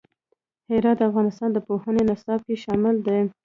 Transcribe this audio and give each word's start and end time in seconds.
هرات 0.69 0.97
د 0.99 1.01
افغانستان 1.09 1.49
د 1.53 1.57
پوهنې 1.67 2.03
نصاب 2.09 2.39
کې 2.47 2.55
شامل 2.63 2.95
دي. 3.07 3.19